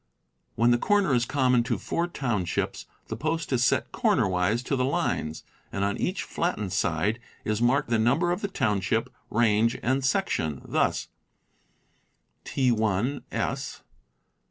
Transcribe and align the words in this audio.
When 0.55 0.71
the 0.71 0.79
corner 0.79 1.13
is 1.13 1.25
common 1.27 1.61
to 1.65 1.77
four 1.77 2.07
townships, 2.07 2.87
the 3.09 3.15
post 3.15 3.53
is 3.53 3.63
set 3.63 3.91
cornerwise 3.91 4.63
to 4.63 4.75
the 4.75 4.83
lines, 4.83 5.43
and 5.71 5.83
on 5.83 5.95
each 5.97 6.23
fiattened 6.25 6.71
side 6.73 7.19
is 7.45 7.61
marked 7.61 7.91
the 7.91 7.99
number 7.99 8.31
of 8.31 8.41
the 8.41 8.47
township, 8.47 9.11
range, 9.29 9.77
and 9.83 10.03
section, 10.03 10.63
thus: 10.65 11.09
T. 12.45 12.71
1 12.71 13.25
S. 13.31 13.83